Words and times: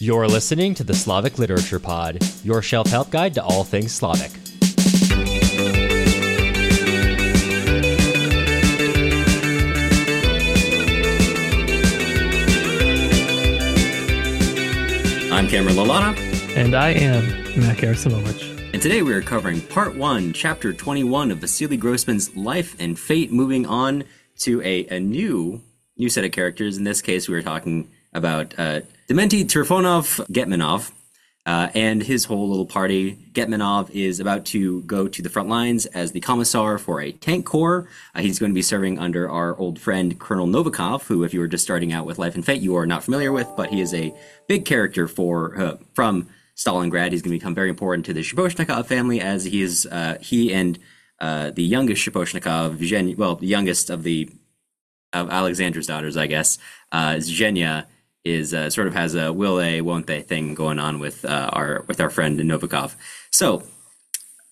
You're 0.00 0.28
listening 0.28 0.74
to 0.74 0.84
the 0.84 0.94
Slavic 0.94 1.40
Literature 1.40 1.80
Pod, 1.80 2.22
your 2.44 2.62
shelf 2.62 2.86
help 2.86 3.10
guide 3.10 3.34
to 3.34 3.42
all 3.42 3.64
things 3.64 3.92
Slavic. 3.92 4.30
I'm 15.32 15.48
Cameron 15.48 15.74
Lalana. 15.74 16.16
And 16.56 16.76
I 16.76 16.90
am 16.90 17.24
Mac 17.60 17.78
Arsimovich. 17.78 18.72
And 18.72 18.80
today 18.80 19.02
we 19.02 19.12
are 19.12 19.20
covering 19.20 19.60
part 19.60 19.96
one, 19.96 20.32
chapter 20.32 20.72
21 20.72 21.32
of 21.32 21.38
Vasily 21.38 21.76
Grossman's 21.76 22.36
life 22.36 22.76
and 22.78 22.96
fate, 22.96 23.32
moving 23.32 23.66
on 23.66 24.04
to 24.42 24.62
a, 24.62 24.86
a 24.94 25.00
new 25.00 25.60
new 25.96 26.08
set 26.08 26.24
of 26.24 26.30
characters. 26.30 26.76
In 26.76 26.84
this 26.84 27.02
case, 27.02 27.26
we 27.26 27.34
were 27.34 27.42
talking 27.42 27.90
about 28.12 28.54
uh, 28.58 28.80
Dementi 29.08 29.44
Trifonov 29.44 30.26
Getmanov 30.28 30.92
uh, 31.48 31.70
and 31.74 32.02
his 32.02 32.26
whole 32.26 32.46
little 32.46 32.66
party. 32.66 33.16
Getmanov 33.32 33.90
is 33.90 34.20
about 34.20 34.44
to 34.46 34.82
go 34.82 35.08
to 35.08 35.22
the 35.22 35.30
front 35.30 35.48
lines 35.48 35.86
as 35.86 36.12
the 36.12 36.20
commissar 36.20 36.76
for 36.76 37.00
a 37.00 37.10
tank 37.10 37.46
corps. 37.46 37.88
Uh, 38.14 38.20
he's 38.20 38.38
going 38.38 38.52
to 38.52 38.54
be 38.54 38.60
serving 38.60 38.98
under 38.98 39.30
our 39.30 39.56
old 39.56 39.78
friend 39.78 40.20
Colonel 40.20 40.46
Novikov, 40.46 41.04
who, 41.04 41.24
if 41.24 41.32
you 41.32 41.40
were 41.40 41.48
just 41.48 41.64
starting 41.64 41.90
out 41.90 42.04
with 42.04 42.18
Life 42.18 42.34
and 42.34 42.44
Fate, 42.44 42.60
you 42.60 42.76
are 42.76 42.86
not 42.86 43.02
familiar 43.02 43.32
with, 43.32 43.48
but 43.56 43.70
he 43.70 43.80
is 43.80 43.94
a 43.94 44.14
big 44.46 44.66
character 44.66 45.08
for 45.08 45.58
uh, 45.58 45.76
from 45.94 46.28
Stalingrad. 46.54 47.12
He's 47.12 47.22
going 47.22 47.32
to 47.32 47.38
become 47.38 47.54
very 47.54 47.70
important 47.70 48.04
to 48.06 48.12
the 48.12 48.20
Shaposhnikov 48.20 48.84
family 48.84 49.18
as 49.18 49.44
he 49.44 49.62
is 49.62 49.86
uh, 49.86 50.18
he 50.20 50.52
and 50.52 50.78
uh, 51.18 51.50
the 51.50 51.64
youngest 51.64 52.06
Shaposhnikov, 52.06 53.16
well, 53.16 53.36
the 53.36 53.46
youngest 53.46 53.88
of 53.88 54.02
the 54.02 54.28
of 55.14 55.30
Alexander's 55.30 55.86
daughters, 55.86 56.18
I 56.18 56.26
guess, 56.26 56.58
uh, 56.92 57.14
Zhenya 57.14 57.86
is 58.24 58.52
uh, 58.52 58.70
sort 58.70 58.86
of 58.86 58.94
has 58.94 59.14
a 59.14 59.32
will 59.32 59.56
they, 59.56 59.80
won't 59.80 60.06
they 60.06 60.22
thing 60.22 60.54
going 60.54 60.78
on 60.78 60.98
with 60.98 61.24
uh, 61.24 61.50
our 61.52 61.84
with 61.86 62.00
our 62.00 62.10
friend 62.10 62.38
Novikov. 62.40 62.94
So 63.30 63.62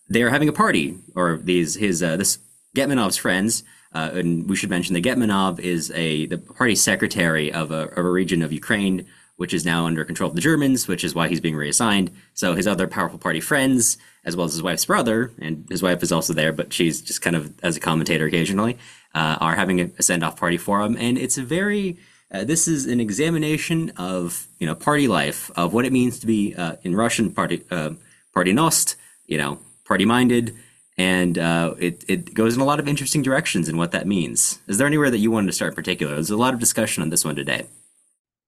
they 0.09 0.23
are 0.23 0.31
having 0.31 0.49
a 0.49 0.53
party, 0.53 0.99
or 1.15 1.39
these 1.39 1.75
his 1.75 2.03
uh, 2.03 2.17
this 2.17 2.39
Getmanov's 2.77 3.17
friends. 3.17 3.65
Uh, 3.95 4.11
and 4.13 4.49
we 4.49 4.57
should 4.57 4.69
mention 4.69 4.93
that 4.95 5.05
Getmanov 5.05 5.59
is 5.59 5.91
a 5.93 6.27
the 6.27 6.39
party 6.39 6.75
secretary 6.75 7.53
of 7.53 7.71
a, 7.71 7.89
of 7.89 8.05
a 8.05 8.11
region 8.11 8.43
of 8.43 8.53
Ukraine, 8.53 9.07
which 9.37 9.55
is 9.55 9.65
now 9.65 9.87
under 9.87 10.05
control 10.05 10.29
of 10.29 10.35
the 10.35 10.43
Germans, 10.43 10.87
which 10.87 11.03
is 11.03 11.15
why 11.15 11.29
he's 11.29 11.41
being 11.41 11.57
reassigned. 11.57 12.11
So 12.35 12.55
his 12.55 12.67
other 12.67 12.87
powerful 12.87 13.19
party 13.19 13.41
friends, 13.41 13.97
as 14.25 14.37
well 14.37 14.47
as 14.47 14.53
his 14.53 14.63
wife's 14.63 14.85
brother, 14.85 15.31
and 15.41 15.67
his 15.71 15.83
wife 15.83 16.03
is 16.03 16.13
also 16.13 16.35
there, 16.35 16.53
but 16.53 16.73
she's 16.73 17.01
just 17.01 17.23
kind 17.23 17.37
of 17.37 17.53
as 17.63 17.77
a 17.77 17.81
commentator 17.81 18.27
occasionally, 18.27 18.77
uh, 19.15 19.39
are 19.41 19.57
having 19.57 19.81
a, 19.81 20.03
send 20.03 20.23
off 20.23 20.37
party 20.37 20.59
for 20.59 20.83
him, 20.83 20.97
and 20.99 21.17
it's 21.17 21.39
a 21.39 21.43
very 21.43 21.97
uh, 22.33 22.45
this 22.45 22.67
is 22.67 22.87
an 22.87 23.01
examination 23.01 23.91
of 23.97 24.49
you 24.59 24.67
know 24.67 24.75
party 24.75 25.09
life, 25.09 25.51
of 25.57 25.73
what 25.73 25.85
it 25.85 25.93
means 25.93 26.19
to 26.21 26.27
be 26.27 26.55
uh, 26.55 26.77
in 26.83 26.97
Russian 26.97 27.33
party 27.33 27.63
uh, 27.71 27.91
partiinost, 28.35 28.97
you 29.27 29.39
know, 29.39 29.59
party 29.85 30.05
minded, 30.05 30.55
and 30.99 31.39
uh, 31.39 31.75
it 31.79 32.05
it 32.09 32.35
goes 32.35 32.55
in 32.55 32.61
a 32.61 32.65
lot 32.65 32.81
of 32.81 32.89
interesting 32.89 33.23
directions 33.23 33.69
in 33.69 33.77
what 33.77 33.93
that 33.93 34.07
means. 34.07 34.59
Is 34.67 34.79
there 34.79 34.87
anywhere 34.87 35.11
that 35.11 35.19
you 35.19 35.31
wanted 35.31 35.47
to 35.47 35.53
start 35.53 35.73
in 35.73 35.77
particular? 35.77 36.15
There's 36.15 36.31
a 36.31 36.37
lot 36.37 36.55
of 36.55 36.61
discussion 36.61 37.03
on 37.03 37.11
this 37.11 37.25
one 37.25 37.37
today. 37.37 37.67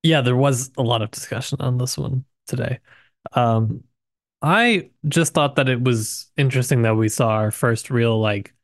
Yeah, 0.02 0.20
there 0.20 0.36
was 0.36 0.70
a 0.76 0.82
lot 0.82 1.02
of 1.02 1.10
discussion 1.10 1.60
on 1.60 1.78
this 1.78 1.98
one 1.98 2.24
today. 2.46 2.78
Um, 3.32 3.84
I 4.42 4.90
just 5.06 5.34
thought 5.34 5.56
that 5.56 5.68
it 5.68 5.82
was 5.82 6.30
interesting 6.36 6.82
that 6.82 6.96
we 6.96 7.08
saw 7.08 7.30
our 7.30 7.50
first 7.50 7.90
real 7.90 8.20
like 8.20 8.54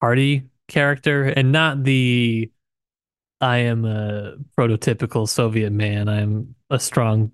party 0.00 0.44
character 0.68 1.24
and 1.24 1.52
not 1.52 1.84
the 1.84 2.50
I 3.40 3.58
am 3.58 3.84
a 3.84 4.36
prototypical 4.56 5.28
Soviet 5.28 5.70
man. 5.70 6.08
I'm 6.08 6.54
a 6.68 6.78
strong, 6.78 7.32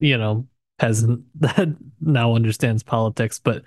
you 0.00 0.16
know, 0.16 0.46
peasant 0.78 1.24
that 1.40 1.74
now 2.00 2.34
understands 2.34 2.82
politics, 2.82 3.38
but 3.38 3.62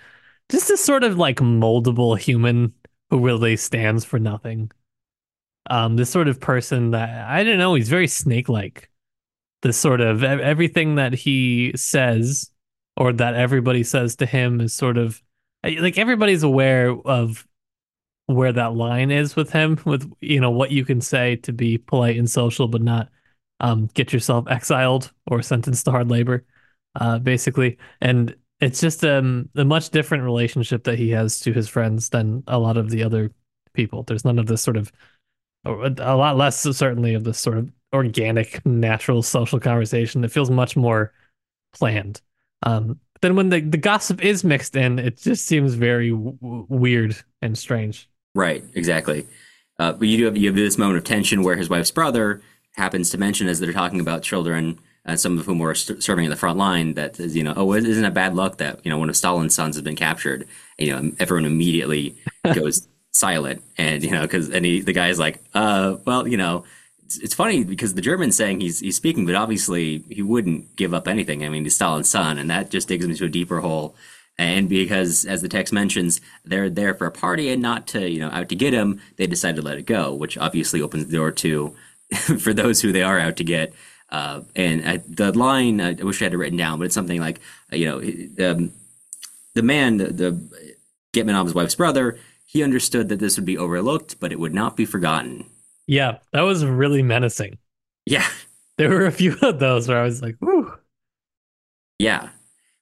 just 0.50 0.68
this 0.68 0.84
sort 0.84 1.04
of 1.04 1.18
like 1.18 1.38
moldable 1.38 2.18
human 2.18 2.74
who 3.10 3.20
really 3.20 3.56
stands 3.56 4.04
for 4.04 4.20
nothing. 4.20 4.72
Um, 5.70 5.96
this 5.96 6.10
sort 6.10 6.28
of 6.28 6.40
person 6.40 6.92
that 6.92 7.28
I 7.28 7.44
don't 7.44 7.58
know, 7.58 7.74
he's 7.74 7.90
very 7.90 8.08
snake-like. 8.08 8.90
This 9.62 9.78
sort 9.78 10.02
of 10.02 10.24
everything 10.24 10.96
that 10.96 11.14
he 11.14 11.72
says 11.76 12.52
or 12.98 13.12
that 13.14 13.34
everybody 13.34 13.84
says 13.84 14.16
to 14.18 14.26
him 14.26 14.62
is 14.62 14.74
sort 14.74 14.98
of 14.98 15.22
like 15.64 15.98
everybody's 15.98 16.44
aware 16.44 16.92
of 16.92 17.48
where 18.28 18.52
that 18.52 18.74
line 18.74 19.12
is 19.12 19.36
with 19.36 19.52
him 19.52 19.80
with 19.86 20.12
you 20.20 20.40
know 20.40 20.50
what 20.50 20.72
you 20.72 20.84
can 20.84 21.00
say 21.00 21.36
to 21.36 21.54
be 21.54 21.78
polite 21.78 22.18
and 22.18 22.30
social 22.30 22.68
but 22.68 22.82
not 22.82 23.10
um, 23.60 23.88
get 23.94 24.12
yourself 24.12 24.46
exiled 24.50 25.12
or 25.28 25.42
sentenced 25.42 25.86
to 25.86 25.92
hard 25.92 26.10
labor 26.10 26.44
uh, 26.96 27.20
basically. 27.20 27.78
And 28.02 28.36
it's 28.60 28.80
just 28.80 29.04
um, 29.04 29.50
a 29.56 29.66
much 29.66 29.90
different 29.90 30.24
relationship 30.24 30.84
that 30.86 30.98
he 30.98 31.10
has 31.12 31.40
to 31.42 31.54
his 31.54 31.68
friends 31.68 32.10
than 32.10 32.44
a 32.48 32.58
lot 32.58 32.78
of 32.78 32.90
the 32.90 33.04
other 33.04 33.32
people. 33.74 34.04
There's 34.04 34.26
none 34.26 34.40
of 34.40 34.48
this 34.48 34.62
sort 34.62 34.78
of 34.78 34.92
a 35.66 36.16
lot 36.16 36.38
less 36.38 36.60
certainly 36.60 37.16
of 37.16 37.24
this 37.24 37.40
sort 37.40 37.58
of 37.58 37.72
organic 37.94 38.64
natural 38.66 39.24
social 39.24 39.60
conversation. 39.60 40.24
It 40.24 40.32
feels 40.32 40.52
much 40.52 40.78
more 40.78 41.12
planned. 41.74 42.22
Um, 42.64 43.00
then 43.22 43.36
when 43.36 43.50
the, 43.50 43.62
the 43.62 43.78
gossip 43.78 44.24
is 44.24 44.44
mixed 44.44 44.76
in 44.76 45.00
it 45.00 45.18
just 45.18 45.48
seems 45.48 45.74
very 45.74 46.12
w- 46.12 46.38
weird 46.70 47.16
and 47.42 47.58
strange 47.58 48.10
Right, 48.36 48.64
exactly. 48.76 49.26
Uh, 49.80 49.94
but 49.94 50.08
you 50.08 50.18
do 50.18 50.26
have 50.26 50.38
you 50.38 50.48
have 50.50 50.56
this 50.56 50.78
moment 50.78 50.98
of 50.98 51.04
tension 51.06 51.42
where 51.42 51.56
his 51.56 51.70
wife's 51.70 51.90
brother 51.92 52.42
happens 52.76 53.10
to 53.10 53.18
mention 53.18 53.48
as 53.48 53.60
they're 53.60 53.74
talking 53.74 54.02
about 54.02 54.24
children, 54.24 54.78
uh, 55.06 55.16
some 55.16 55.40
of 55.40 55.46
whom 55.46 55.60
were 55.60 55.74
st- 55.74 56.04
serving 56.04 56.26
in 56.26 56.30
the 56.30 56.38
front 56.38 56.58
line, 56.58 56.94
that 56.94 57.18
you 57.20 57.44
know, 57.44 57.54
oh, 57.56 57.74
isn't 57.74 58.06
it 58.06 58.14
bad 58.14 58.36
luck 58.36 58.58
that 58.58 58.86
you 58.86 58.92
know 58.92 58.98
one 58.98 59.10
of 59.10 59.18
Stalin's 59.18 59.56
sons 59.56 59.76
has 59.76 59.84
been 59.84 59.96
captured? 59.96 60.48
And, 60.78 60.88
you 60.88 60.94
know, 60.94 61.12
everyone 61.18 61.46
immediately 61.46 62.16
goes 62.54 62.88
silent, 63.12 63.64
and 63.78 64.04
you 64.04 64.12
know, 64.12 64.22
because 64.22 64.50
and 64.50 64.66
he, 64.66 64.82
the 64.82 64.94
guy's 64.94 65.18
like, 65.18 65.42
uh, 65.54 65.96
well, 66.06 66.28
you 66.28 66.38
know, 66.38 66.66
it's, 67.06 67.18
it's, 67.20 67.34
funny 67.34 67.64
because 67.64 67.94
the 67.94 68.02
German's 68.02 68.36
saying 68.36 68.60
he's 68.60 68.82
he's 68.82 68.98
speaking, 68.98 69.26
but 69.26 69.36
obviously 69.36 70.04
he 70.10 70.22
wouldn't 70.22 70.76
give 70.76 70.94
up 70.94 71.08
anything. 71.08 71.46
I 71.46 71.50
mean, 71.50 71.64
he's 71.64 71.76
Stalin's 71.76 72.10
son, 72.10 72.38
and 72.38 72.50
that 72.50 72.70
just 72.70 72.90
digs 72.90 73.06
him 73.06 73.12
into 73.12 73.26
a 73.26 73.30
deeper 73.30 73.62
hole 73.62 73.96
and 74.38 74.68
because, 74.68 75.26
as 75.26 75.42
the 75.42 75.48
text 75.48 75.72
mentions, 75.72 76.20
they're 76.44 76.70
there 76.70 76.94
for 76.94 77.08
a 77.08 77.12
party 77.12 77.50
and 77.50 77.62
not 77.62 77.88
to, 77.88 78.10
you 78.10 78.20
know, 78.20 78.30
out 78.32 78.50
to 78.50 78.56
get 78.56 78.74
him, 78.74 79.00
they 79.16 79.28
decide 79.28 79.56
to 79.56 79.62
let 79.62 79.78
it 79.78 79.86
go, 79.86 80.14
which 80.14 80.38
obviously 80.38 80.82
opens 80.82 81.06
the 81.06 81.16
door 81.16 81.32
to, 81.32 81.76
for 82.40 82.54
those 82.54 82.82
who 82.82 82.92
they 82.92 83.04
are 83.04 83.20
out 83.20 83.38
to 83.38 83.44
get. 83.44 83.74
Uh, 84.10 84.42
and 84.56 84.88
I, 84.88 84.98
the 84.98 85.32
line, 85.32 85.82
I 85.82 85.94
wish 85.94 86.22
I 86.22 86.26
had 86.26 86.34
it 86.34 86.38
written 86.38 86.58
down, 86.58 86.80
but 86.80 86.86
it's 86.86 86.94
something 86.94 87.20
like, 87.20 87.40
uh, 87.72 87.78
you 87.78 87.86
know, 87.86 88.52
um, 88.52 88.74
the 89.54 89.64
man, 89.64 89.98
the, 89.98 90.08
the 90.08 90.68
Getmanov's 91.14 91.54
wife's 91.54 91.76
brother, 91.76 92.20
he 92.46 92.62
understood 92.62 93.10
that 93.10 93.20
this 93.20 93.38
would 93.38 93.46
be 93.46 93.58
overlooked, 93.58 94.20
but 94.20 94.32
it 94.32 94.40
would 94.40 94.54
not 94.54 94.76
be 94.76 94.86
forgotten. 94.86 95.46
Yeah, 95.88 96.18
that 96.34 96.42
was 96.42 96.66
really 96.66 97.04
menacing. 97.04 97.58
Yeah. 98.06 98.28
There 98.78 98.90
were 98.90 99.06
a 99.06 99.12
few 99.14 99.38
of 99.42 99.60
those 99.60 99.88
where 99.88 100.02
I 100.02 100.04
was 100.04 100.22
like, 100.22 100.36
"Ooh." 100.44 100.74
Yeah. 101.98 102.28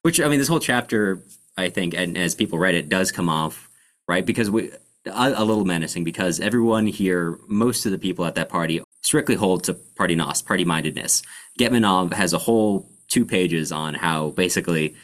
Which 0.02 0.20
I 0.20 0.26
mean, 0.26 0.40
this 0.40 0.48
whole 0.48 0.58
chapter 0.58 1.22
I 1.56 1.70
think, 1.70 1.94
and 1.94 2.16
as 2.18 2.34
people 2.34 2.58
read 2.58 2.74
it, 2.74 2.88
does 2.88 3.12
come 3.12 3.28
off 3.28 3.68
right 4.08 4.24
because 4.24 4.50
we 4.50 4.70
a, 5.06 5.34
a, 5.36 5.44
little 5.44 5.64
menacing 5.64 6.04
because 6.04 6.40
everyone 6.40 6.86
here, 6.86 7.38
most 7.46 7.86
of 7.86 7.92
the 7.92 7.98
people 7.98 8.24
at 8.24 8.34
that 8.36 8.48
party, 8.48 8.82
strictly 9.02 9.34
hold 9.34 9.64
to 9.64 9.74
party 9.74 10.14
nos, 10.14 10.42
party 10.42 10.64
mindedness. 10.64 11.22
Getmanov 11.58 12.12
has 12.14 12.32
a 12.32 12.38
whole 12.38 12.88
two 13.08 13.24
pages 13.24 13.70
on 13.70 13.94
how 13.94 14.30
basically 14.30 14.94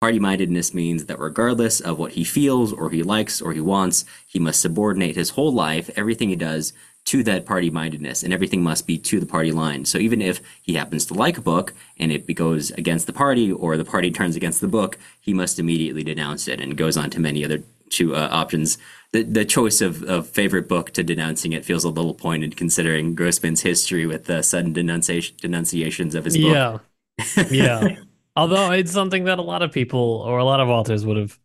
party 0.00 0.18
mindedness 0.18 0.74
means 0.74 1.06
that 1.06 1.18
regardless 1.18 1.80
of 1.80 1.98
what 1.98 2.12
he 2.12 2.24
feels 2.24 2.72
or 2.72 2.90
he 2.90 3.02
likes 3.02 3.40
or 3.40 3.52
he 3.52 3.60
wants, 3.60 4.04
he 4.26 4.38
must 4.38 4.60
subordinate 4.60 5.16
his 5.16 5.30
whole 5.30 5.52
life, 5.52 5.90
everything 5.96 6.28
he 6.28 6.36
does, 6.36 6.72
to 7.08 7.22
that 7.24 7.46
party 7.46 7.70
mindedness, 7.70 8.22
and 8.22 8.34
everything 8.34 8.62
must 8.62 8.86
be 8.86 8.98
to 8.98 9.18
the 9.18 9.24
party 9.24 9.50
line. 9.50 9.86
So 9.86 9.96
even 9.96 10.20
if 10.20 10.42
he 10.60 10.74
happens 10.74 11.06
to 11.06 11.14
like 11.14 11.38
a 11.38 11.40
book 11.40 11.72
and 11.98 12.12
it 12.12 12.26
goes 12.34 12.70
against 12.72 13.06
the 13.06 13.14
party, 13.14 13.50
or 13.50 13.78
the 13.78 13.84
party 13.84 14.10
turns 14.10 14.36
against 14.36 14.60
the 14.60 14.68
book, 14.68 14.98
he 15.18 15.32
must 15.32 15.58
immediately 15.58 16.04
denounce 16.04 16.48
it, 16.48 16.60
and 16.60 16.76
goes 16.76 16.98
on 16.98 17.08
to 17.10 17.20
many 17.20 17.42
other 17.46 17.62
two 17.88 18.14
uh, 18.14 18.28
options. 18.30 18.76
The 19.12 19.22
the 19.22 19.46
choice 19.46 19.80
of, 19.80 20.02
of 20.02 20.28
favorite 20.28 20.68
book 20.68 20.90
to 20.92 21.02
denouncing 21.02 21.54
it 21.54 21.64
feels 21.64 21.82
a 21.82 21.88
little 21.88 22.12
pointed, 22.12 22.58
considering 22.58 23.14
Grossman's 23.14 23.62
history 23.62 24.04
with 24.04 24.26
the 24.26 24.42
sudden 24.42 24.74
denunciation 24.74 25.34
denunciations 25.40 26.14
of 26.14 26.26
his 26.26 26.36
book. 26.36 26.82
Yeah, 27.16 27.44
yeah. 27.50 27.96
Although 28.36 28.72
it's 28.72 28.92
something 28.92 29.24
that 29.24 29.38
a 29.38 29.42
lot 29.42 29.62
of 29.62 29.72
people 29.72 30.22
or 30.26 30.36
a 30.36 30.44
lot 30.44 30.60
of 30.60 30.68
authors 30.68 31.06
would 31.06 31.16
have 31.16 31.38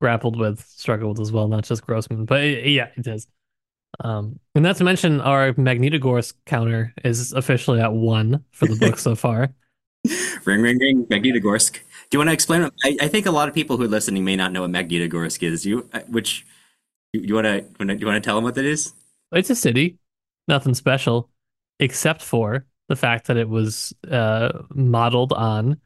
grappled 0.00 0.36
with, 0.36 0.66
struggled 0.66 1.20
as 1.20 1.30
well, 1.30 1.46
not 1.46 1.62
just 1.62 1.86
Grossman. 1.86 2.24
But 2.24 2.42
yeah, 2.42 2.88
it 2.96 3.04
does. 3.04 3.28
Um, 4.00 4.38
and 4.54 4.62
not 4.62 4.76
to 4.76 4.84
mention 4.84 5.20
our 5.20 5.52
Magnitogorsk 5.54 6.34
counter 6.46 6.94
is 7.04 7.32
officially 7.32 7.80
at 7.80 7.92
one 7.92 8.44
for 8.52 8.66
the 8.66 8.76
book 8.76 8.98
so 8.98 9.14
far. 9.14 9.48
ring, 10.44 10.62
ring, 10.62 10.78
ring, 10.78 11.06
Magnitogorsk. 11.06 11.72
Do 11.72 11.80
you 12.16 12.18
want 12.18 12.28
to 12.28 12.34
explain? 12.34 12.70
I, 12.84 12.96
I, 13.00 13.08
think 13.08 13.26
a 13.26 13.30
lot 13.30 13.48
of 13.48 13.54
people 13.54 13.76
who 13.76 13.84
are 13.84 13.88
listening 13.88 14.24
may 14.24 14.36
not 14.36 14.52
know 14.52 14.62
what 14.62 14.70
Magnitogorsk 14.70 15.42
is. 15.42 15.66
You, 15.66 15.88
uh, 15.92 16.00
which 16.08 16.46
you, 17.12 17.20
you 17.22 17.34
want 17.34 17.46
to, 17.46 17.64
you 17.96 18.06
want 18.06 18.22
to 18.22 18.26
tell 18.26 18.36
them 18.36 18.44
what 18.44 18.54
that 18.54 18.64
is? 18.64 18.92
It's 19.32 19.50
a 19.50 19.56
city, 19.56 19.98
nothing 20.46 20.74
special, 20.74 21.28
except 21.80 22.22
for 22.22 22.66
the 22.88 22.96
fact 22.96 23.26
that 23.26 23.36
it 23.36 23.48
was 23.48 23.92
uh, 24.10 24.62
modeled 24.74 25.32
on 25.32 25.80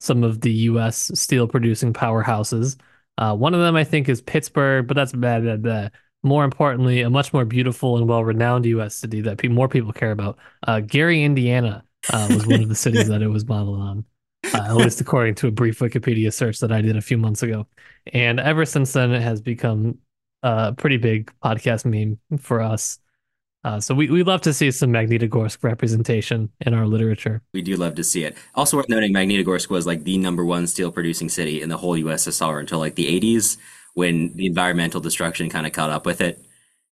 some 0.00 0.22
of 0.22 0.40
the 0.42 0.52
U.S. 0.52 1.10
steel 1.14 1.48
producing 1.48 1.92
powerhouses. 1.92 2.76
Uh, 3.16 3.34
one 3.34 3.54
of 3.54 3.60
them, 3.60 3.74
I 3.74 3.84
think, 3.84 4.08
is 4.08 4.20
Pittsburgh, 4.20 4.86
but 4.86 4.94
that's 4.94 5.12
bad, 5.12 5.44
bad, 5.44 5.62
bad. 5.62 5.92
More 6.24 6.44
importantly, 6.44 7.02
a 7.02 7.10
much 7.10 7.32
more 7.32 7.44
beautiful 7.44 7.96
and 7.96 8.08
well 8.08 8.24
renowned 8.24 8.64
U.S. 8.66 8.96
city 8.96 9.20
that 9.20 9.38
pe- 9.38 9.48
more 9.48 9.68
people 9.68 9.92
care 9.92 10.10
about. 10.10 10.38
Uh, 10.66 10.80
Gary, 10.80 11.22
Indiana, 11.22 11.84
uh, 12.12 12.26
was 12.30 12.46
one 12.46 12.62
of 12.62 12.68
the 12.68 12.74
cities 12.86 13.08
that 13.08 13.22
it 13.22 13.28
was 13.28 13.46
modeled 13.46 13.78
on, 13.78 14.04
uh, 14.52 14.64
at 14.68 14.76
least 14.76 15.00
according 15.00 15.36
to 15.36 15.48
a 15.48 15.50
brief 15.50 15.78
Wikipedia 15.78 16.32
search 16.32 16.58
that 16.60 16.72
I 16.72 16.80
did 16.80 16.96
a 16.96 17.02
few 17.02 17.18
months 17.18 17.42
ago. 17.42 17.66
And 18.12 18.40
ever 18.40 18.64
since 18.64 18.92
then, 18.92 19.12
it 19.12 19.22
has 19.22 19.40
become 19.40 19.98
a 20.42 20.72
pretty 20.72 20.96
big 20.96 21.32
podcast 21.44 21.84
meme 21.84 22.18
for 22.40 22.60
us. 22.60 22.98
Uh, 23.64 23.80
so 23.80 23.94
we, 23.94 24.10
we 24.10 24.22
love 24.22 24.42
to 24.42 24.52
see 24.52 24.70
some 24.70 24.92
Magnitogorsk 24.92 25.64
representation 25.64 26.50
in 26.60 26.74
our 26.74 26.86
literature. 26.86 27.40
We 27.54 27.62
do 27.62 27.76
love 27.76 27.94
to 27.94 28.04
see 28.04 28.24
it. 28.24 28.36
Also 28.54 28.76
worth 28.76 28.90
noting, 28.90 29.14
Magnitogorsk 29.14 29.70
was 29.70 29.86
like 29.86 30.04
the 30.04 30.18
number 30.18 30.44
one 30.44 30.66
steel 30.66 30.92
producing 30.92 31.30
city 31.30 31.62
in 31.62 31.70
the 31.70 31.78
whole 31.78 31.96
USSR 31.96 32.60
until 32.60 32.78
like 32.78 32.94
the 32.94 33.20
80s 33.20 33.56
when 33.94 34.34
the 34.34 34.46
environmental 34.46 35.00
destruction 35.00 35.48
kind 35.48 35.66
of 35.66 35.72
caught 35.72 35.90
up 35.90 36.04
with 36.06 36.20
it. 36.20 36.44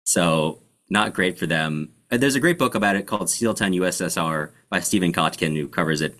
So 0.04 0.60
not 0.88 1.14
great 1.14 1.38
for 1.38 1.46
them. 1.46 1.90
Uh, 2.10 2.16
There's 2.16 2.34
a 2.34 2.40
great 2.40 2.58
book 2.58 2.74
about 2.74 2.96
it 2.96 3.06
called 3.06 3.30
Steel 3.30 3.54
Town 3.54 3.72
USSR 3.72 4.50
by 4.68 4.80
Stephen 4.80 5.12
Kotkin 5.12 5.56
who 5.56 5.68
covers 5.68 6.00
it. 6.00 6.18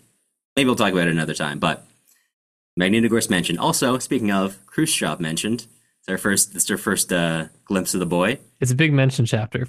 Maybe 0.56 0.66
we'll 0.66 0.76
talk 0.76 0.92
about 0.92 1.08
it 1.08 1.12
another 1.12 1.34
time, 1.34 1.58
but 1.58 1.86
Magnitogorsk 2.78 3.30
mentioned. 3.30 3.58
Also, 3.58 3.98
speaking 3.98 4.30
of, 4.30 4.64
Khrushchev 4.66 5.20
mentioned. 5.20 5.66
It's 6.00 6.08
our 6.08 6.18
first, 6.18 6.54
it's 6.54 6.70
our 6.70 6.78
first 6.78 7.12
uh, 7.12 7.46
glimpse 7.64 7.94
of 7.94 8.00
the 8.00 8.06
boy. 8.06 8.38
It's 8.60 8.70
a 8.70 8.74
big 8.76 8.92
mention 8.92 9.26
chapter. 9.26 9.68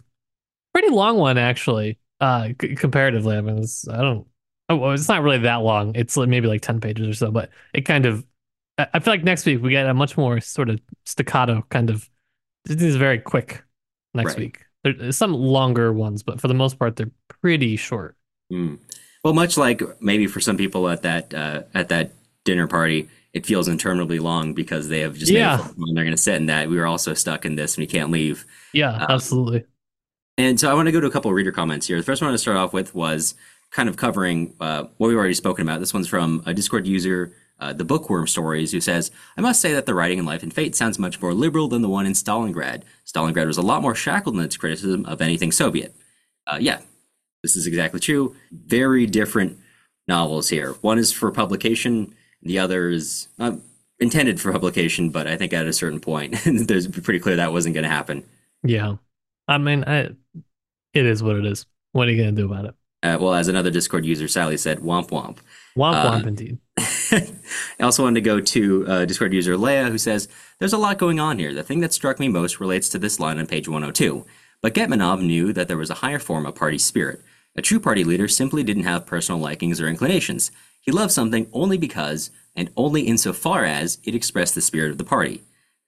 Pretty 0.73 0.89
long 0.89 1.17
one, 1.17 1.37
actually, 1.37 1.99
uh, 2.21 2.49
c- 2.61 2.75
comparatively. 2.75 3.35
I 3.35 3.41
mean, 3.41 3.57
it's, 3.57 3.87
I 3.87 3.97
don't, 3.97 4.27
oh, 4.69 4.91
it's 4.91 5.09
not 5.09 5.23
really 5.23 5.39
that 5.39 5.57
long. 5.57 5.93
It's 5.95 6.15
maybe 6.15 6.47
like 6.47 6.61
10 6.61 6.79
pages 6.79 7.07
or 7.07 7.13
so, 7.13 7.31
but 7.31 7.49
it 7.73 7.81
kind 7.81 8.05
of, 8.05 8.25
I 8.93 8.99
feel 8.99 9.13
like 9.13 9.23
next 9.23 9.45
week 9.45 9.61
we 9.61 9.71
get 9.71 9.85
a 9.87 9.93
much 9.93 10.17
more 10.17 10.39
sort 10.39 10.69
of 10.69 10.79
staccato 11.05 11.65
kind 11.69 11.89
of, 11.89 12.09
this 12.65 12.81
is 12.81 12.95
very 12.95 13.19
quick 13.19 13.63
next 14.13 14.31
Right. 14.33 14.39
week. 14.39 14.65
There's 14.83 15.17
some 15.17 15.33
longer 15.33 15.93
ones, 15.93 16.23
but 16.23 16.41
for 16.41 16.47
the 16.47 16.53
most 16.53 16.79
part, 16.79 16.95
they're 16.95 17.11
pretty 17.41 17.75
short. 17.75 18.15
Mm. 18.51 18.79
Well, 19.23 19.33
much 19.33 19.57
like 19.57 19.81
maybe 20.01 20.25
for 20.27 20.39
some 20.39 20.57
people 20.57 20.89
at 20.89 21.03
that 21.03 21.33
uh, 21.33 21.63
at 21.75 21.89
that 21.89 22.13
dinner 22.43 22.67
party, 22.67 23.07
it 23.33 23.45
feels 23.45 23.67
interminably 23.67 24.17
long 24.19 24.53
because 24.55 24.89
they 24.89 25.01
have 25.01 25.15
just 25.15 25.31
Yeah. 25.31 25.57
made 25.57 25.65
it 25.91 25.95
they're 25.95 26.03
going 26.03 26.15
to 26.15 26.21
sit 26.21 26.35
in 26.35 26.47
that. 26.47 26.67
We 26.69 26.77
were 26.77 26.87
also 26.87 27.13
stuck 27.13 27.45
in 27.45 27.55
this 27.55 27.75
and 27.75 27.83
we 27.83 27.87
can't 27.87 28.09
leave. 28.09 28.45
Yeah, 28.73 28.93
Um, 28.95 29.05
absolutely. 29.09 29.65
And 30.37 30.59
so 30.59 30.71
I 30.71 30.73
want 30.73 30.87
to 30.87 30.91
go 30.91 30.99
to 30.99 31.07
a 31.07 31.11
couple 31.11 31.29
of 31.29 31.35
reader 31.35 31.51
comments 31.51 31.85
here. 31.87 31.97
The 31.97 32.03
first 32.03 32.21
one 32.21 32.27
I 32.27 32.31
want 32.31 32.39
to 32.39 32.41
start 32.41 32.57
off 32.57 32.73
with 32.73 32.95
was 32.95 33.35
kind 33.69 33.87
of 33.87 33.95
covering 33.97 34.55
uh, 34.59 34.85
what 34.97 35.07
we've 35.09 35.17
already 35.17 35.35
spoken 35.35 35.61
about. 35.67 35.79
This 35.79 35.93
one's 35.93 36.07
from 36.07 36.41
a 36.47 36.53
Discord 36.53 36.87
user, 36.87 37.33
uh, 37.61 37.71
the 37.71 37.85
Bookworm 37.85 38.27
Stories, 38.27 38.71
who 38.71 38.81
says, 38.81 39.11
I 39.37 39.41
must 39.41 39.61
say 39.61 39.71
that 39.73 39.85
the 39.85 39.93
writing 39.93 40.17
in 40.17 40.25
Life 40.25 40.43
and 40.43 40.53
Fate 40.53 40.75
sounds 40.75 40.99
much 40.99 41.21
more 41.21 41.33
liberal 41.33 41.67
than 41.67 41.81
the 41.81 41.89
one 41.89 42.05
in 42.05 42.13
Stalingrad. 42.13 42.81
Stalingrad 43.05 43.45
was 43.47 43.57
a 43.57 43.61
lot 43.61 43.81
more 43.81 43.95
shackled 43.95 44.35
in 44.35 44.41
its 44.41 44.57
criticism 44.57 45.05
of 45.05 45.21
anything 45.21 45.51
Soviet. 45.51 45.95
Uh, 46.47 46.57
yeah, 46.59 46.81
this 47.43 47.55
is 47.55 47.67
exactly 47.67 47.99
true. 47.99 48.35
Very 48.51 49.05
different 49.05 49.59
novels 50.07 50.49
here. 50.49 50.73
One 50.81 50.97
is 50.97 51.11
for 51.11 51.31
publication, 51.31 52.13
the 52.41 52.57
other 52.59 52.89
is 52.89 53.27
uh, 53.39 53.53
intended 53.99 54.41
for 54.41 54.51
publication, 54.51 55.11
but 55.11 55.27
I 55.27 55.37
think 55.37 55.53
at 55.53 55.67
a 55.67 55.73
certain 55.73 55.99
point, 55.99 56.35
there's 56.45 56.87
pretty 56.87 57.19
clear 57.19 57.35
that 57.35 57.53
wasn't 57.53 57.75
going 57.75 57.83
to 57.83 57.89
happen. 57.89 58.23
Yeah. 58.63 58.95
I 59.47 59.57
mean, 59.59 59.83
I, 59.85 60.09
it 60.93 61.05
is 61.05 61.21
what 61.21 61.35
it 61.35 61.45
is. 61.45 61.65
What 61.91 62.07
are 62.07 62.11
you 62.11 62.17
going 62.23 62.35
to 62.35 62.41
do 62.41 62.51
about 62.51 62.65
it? 62.65 62.75
Uh, 63.03 63.17
well, 63.19 63.33
as 63.33 63.47
another 63.47 63.71
Discord 63.71 64.05
user, 64.05 64.27
Sally 64.27 64.57
said, 64.57 64.79
womp 64.79 65.09
womp. 65.09 65.37
Womp 65.75 65.93
Uh, 65.93 66.11
womp 66.11 66.27
indeed. 66.27 66.59
I 67.79 67.83
also 67.83 68.03
wanted 68.03 68.21
to 68.21 68.21
go 68.21 68.39
to 68.39 68.87
uh, 68.87 69.05
Discord 69.05 69.33
user 69.33 69.57
Leah, 69.57 69.89
who 69.89 69.97
says, 69.97 70.29
There's 70.59 70.71
a 70.71 70.77
lot 70.77 70.97
going 70.97 71.19
on 71.19 71.39
here. 71.39 71.53
The 71.53 71.63
thing 71.63 71.81
that 71.81 71.91
struck 71.91 72.19
me 72.19 72.29
most 72.29 72.59
relates 72.61 72.87
to 72.89 72.99
this 72.99 73.19
line 73.19 73.37
on 73.37 73.47
page 73.47 73.67
102. 73.67 74.25
But 74.61 74.73
Getmanov 74.73 75.21
knew 75.21 75.51
that 75.51 75.67
there 75.67 75.77
was 75.77 75.89
a 75.89 75.95
higher 75.95 76.19
form 76.19 76.45
of 76.45 76.55
party 76.55 76.77
spirit. 76.77 77.21
A 77.55 77.61
true 77.61 77.81
party 77.81 78.05
leader 78.05 78.29
simply 78.29 78.63
didn't 78.63 78.83
have 78.83 79.05
personal 79.05 79.41
likings 79.41 79.81
or 79.81 79.87
inclinations. 79.87 80.51
He 80.79 80.91
loved 80.91 81.11
something 81.11 81.47
only 81.51 81.77
because, 81.77 82.31
and 82.55 82.69
only 82.77 83.01
insofar 83.01 83.65
as, 83.65 83.97
it 84.05 84.15
expressed 84.15 84.55
the 84.55 84.61
spirit 84.61 84.91
of 84.91 84.97
the 84.97 85.03
party. 85.03 85.41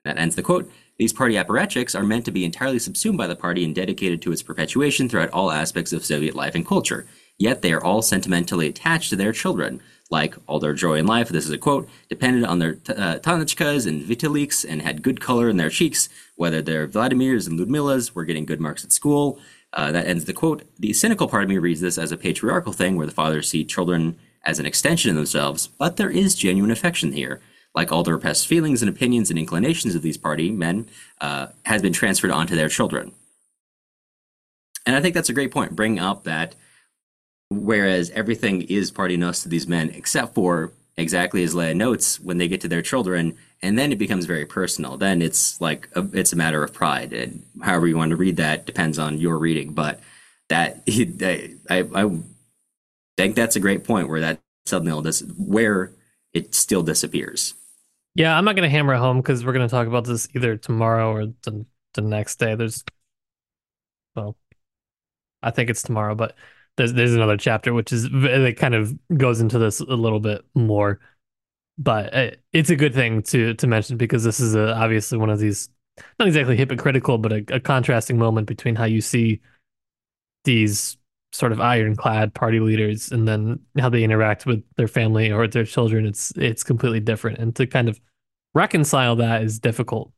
That 0.03 0.17
ends 0.17 0.35
the 0.35 0.43
quote. 0.43 0.69
These 0.99 1.13
party 1.13 1.35
apparatchiks 1.35 1.97
are 1.97 2.03
meant 2.03 2.25
to 2.25 2.31
be 2.31 2.43
entirely 2.43 2.79
subsumed 2.79 3.17
by 3.17 3.27
the 3.27 3.35
party 3.35 3.63
and 3.63 3.73
dedicated 3.73 4.21
to 4.23 4.31
its 4.33 4.43
perpetuation 4.43 5.07
throughout 5.07 5.31
all 5.31 5.51
aspects 5.51 5.93
of 5.93 6.03
Soviet 6.03 6.35
life 6.35 6.53
and 6.53 6.65
culture. 6.65 7.07
Yet 7.43 7.61
they 7.61 7.73
are 7.73 7.83
all 7.83 8.01
sentimentally 8.01 8.69
attached 8.69 9.09
to 9.09 9.17
their 9.17 9.33
children. 9.33 9.81
Like 10.09 10.35
all 10.47 10.59
their 10.59 10.73
joy 10.73 10.95
in 10.95 11.05
life, 11.05 11.27
this 11.27 11.43
is 11.43 11.51
a 11.51 11.57
quote, 11.57 11.89
depended 12.07 12.45
on 12.45 12.59
their 12.59 12.75
t- 12.75 12.93
uh, 12.93 13.19
Tanechkas 13.19 13.85
and 13.85 14.01
Vitaliks 14.01 14.63
and 14.67 14.81
had 14.81 15.01
good 15.01 15.19
color 15.19 15.49
in 15.49 15.57
their 15.57 15.69
cheeks, 15.69 16.07
whether 16.37 16.61
they're 16.61 16.87
Vladimirs 16.87 17.45
and 17.45 17.59
Ludmilas 17.59 18.15
were 18.15 18.23
getting 18.23 18.45
good 18.45 18.61
marks 18.61 18.85
at 18.85 18.93
school. 18.93 19.39
Uh, 19.73 19.91
that 19.91 20.07
ends 20.07 20.23
the 20.23 20.31
quote. 20.31 20.63
The 20.79 20.93
cynical 20.93 21.27
part 21.27 21.43
of 21.43 21.49
me 21.49 21.57
reads 21.57 21.81
this 21.81 21.97
as 21.97 22.13
a 22.13 22.17
patriarchal 22.17 22.71
thing 22.71 22.95
where 22.95 23.07
the 23.07 23.19
fathers 23.19 23.49
see 23.49 23.65
children 23.65 24.17
as 24.45 24.57
an 24.59 24.65
extension 24.65 25.09
of 25.09 25.17
themselves, 25.17 25.67
but 25.67 25.97
there 25.97 26.11
is 26.11 26.35
genuine 26.35 26.71
affection 26.71 27.11
here 27.11 27.41
like 27.75 27.91
all 27.91 28.03
the 28.03 28.13
repressed 28.13 28.47
feelings 28.47 28.81
and 28.81 28.89
opinions 28.89 29.29
and 29.29 29.39
inclinations 29.39 29.95
of 29.95 30.01
these 30.01 30.17
party 30.17 30.51
men, 30.51 30.87
uh, 31.19 31.47
has 31.65 31.81
been 31.81 31.93
transferred 31.93 32.31
onto 32.31 32.55
their 32.55 32.69
children. 32.69 33.11
And 34.85 34.95
I 34.95 35.01
think 35.01 35.15
that's 35.15 35.29
a 35.29 35.33
great 35.33 35.51
point, 35.51 35.75
bringing 35.75 35.99
up 35.99 36.23
that 36.23 36.55
whereas 37.61 38.09
everything 38.11 38.63
is 38.63 38.91
party 38.91 39.17
nos 39.17 39.43
to 39.43 39.49
these 39.49 39.67
men, 39.67 39.89
except 39.89 40.35
for 40.35 40.71
exactly 40.97 41.43
as 41.43 41.55
Leah 41.55 41.73
notes, 41.73 42.19
when 42.19 42.37
they 42.37 42.47
get 42.47 42.61
to 42.61 42.67
their 42.67 42.81
children, 42.81 43.35
and 43.61 43.77
then 43.77 43.91
it 43.91 43.97
becomes 43.97 44.25
very 44.25 44.45
personal. 44.45 44.97
Then 44.97 45.21
it's 45.21 45.59
like 45.61 45.89
a, 45.95 46.07
it's 46.13 46.33
a 46.33 46.37
matter 46.37 46.63
of 46.63 46.73
pride, 46.73 47.13
and 47.13 47.43
however 47.61 47.87
you 47.87 47.97
want 47.97 48.11
to 48.11 48.15
read 48.17 48.37
that 48.37 48.65
depends 48.65 48.99
on 48.99 49.19
your 49.19 49.37
reading. 49.37 49.73
But 49.73 49.99
that 50.49 50.83
I 51.69 51.85
I, 51.95 52.19
think 53.15 53.35
that's 53.35 53.55
a 53.55 53.59
great 53.59 53.83
point 53.83 54.09
where 54.09 54.21
that 54.21 54.39
suddenly 54.65 55.01
this 55.01 55.21
where 55.37 55.91
it 56.33 56.55
still 56.55 56.83
disappears. 56.83 57.53
Yeah, 58.15 58.37
I'm 58.37 58.45
not 58.45 58.55
going 58.55 58.69
to 58.69 58.75
hammer 58.75 58.93
it 58.93 58.99
home 58.99 59.17
because 59.17 59.43
we're 59.43 59.53
going 59.53 59.67
to 59.67 59.71
talk 59.71 59.87
about 59.87 60.05
this 60.05 60.27
either 60.35 60.55
tomorrow 60.57 61.11
or 61.11 61.25
the, 61.43 61.65
the 61.95 62.01
next 62.01 62.37
day. 62.37 62.53
There's, 62.53 62.83
well, 64.15 64.35
I 65.41 65.49
think 65.49 65.69
it's 65.71 65.81
tomorrow, 65.81 66.13
but 66.13 66.35
there's 66.77 66.93
there's 66.93 67.13
another 67.13 67.37
chapter 67.37 67.73
which 67.73 67.91
is 67.91 68.07
it 68.11 68.57
kind 68.57 68.75
of 68.75 68.93
goes 69.17 69.41
into 69.41 69.59
this 69.59 69.79
a 69.79 69.85
little 69.85 70.19
bit 70.19 70.43
more. 70.55 70.99
But 71.77 72.13
uh, 72.13 72.31
it's 72.51 72.69
a 72.69 72.75
good 72.75 72.93
thing 72.93 73.23
to 73.23 73.53
to 73.55 73.67
mention 73.67 73.97
because 73.97 74.23
this 74.23 74.39
is 74.39 74.55
a, 74.55 74.75
obviously 74.75 75.17
one 75.17 75.29
of 75.29 75.39
these 75.39 75.69
not 76.19 76.27
exactly 76.27 76.57
hypocritical, 76.57 77.17
but 77.17 77.31
a, 77.31 77.45
a 77.49 77.59
contrasting 77.59 78.17
moment 78.17 78.47
between 78.47 78.75
how 78.75 78.85
you 78.85 79.01
see 79.01 79.41
these 80.43 80.97
sort 81.31 81.51
of 81.51 81.59
ironclad 81.59 82.33
party 82.33 82.59
leaders 82.59 83.11
and 83.11 83.27
then 83.27 83.59
how 83.79 83.89
they 83.89 84.03
interact 84.03 84.45
with 84.45 84.63
their 84.75 84.87
family 84.87 85.31
or 85.31 85.47
their 85.47 85.65
children. 85.65 86.05
It's 86.05 86.31
it's 86.35 86.63
completely 86.63 86.99
different, 86.99 87.39
and 87.39 87.55
to 87.55 87.67
kind 87.67 87.89
of 87.89 87.99
reconcile 88.53 89.15
that 89.17 89.43
is 89.43 89.59
difficult, 89.59 90.11